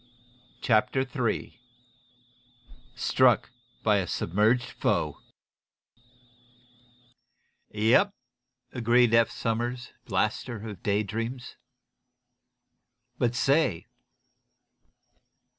CHAPTER 0.61 1.01
III 1.01 1.61
STRUCK 2.95 3.51
BY 3.83 3.97
A 3.97 4.07
SUBMERGED 4.07 4.71
FOE 4.71 5.19
"Yep!" 7.69 8.11
agreed 8.71 9.13
Eph 9.13 9.29
Somers, 9.29 9.91
blaster 10.05 10.67
of 10.67 10.81
day 10.81 11.03
dreams. 11.03 11.55
"But 13.19 13.35
say?" 13.35 13.85